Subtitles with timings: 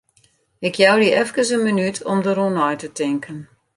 [0.67, 3.39] Ik jou dy efkes in minút om dêroer nei te tinken.